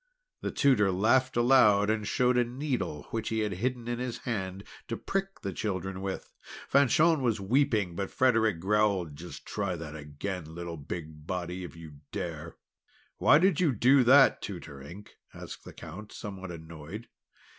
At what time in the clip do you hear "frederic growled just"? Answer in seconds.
8.09-9.45